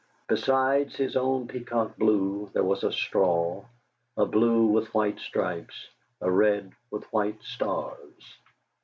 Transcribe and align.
Besides 0.27 0.95
his 0.95 1.15
own 1.15 1.47
peacock 1.47 1.95
blue 1.95 2.49
there 2.53 2.63
was 2.63 2.83
a 2.83 2.91
straw, 2.91 3.63
a 4.17 4.25
blue 4.25 4.65
with 4.65 4.91
white 4.95 5.19
stripes, 5.19 5.89
a 6.21 6.31
red 6.31 6.73
with 6.89 7.03
white 7.13 7.43
stars. 7.43 8.39